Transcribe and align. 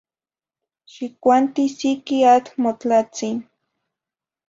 Xicuanti 0.93 1.63
siqui 1.77 2.17
atl 2.35 2.53
motlatzin 2.63 3.37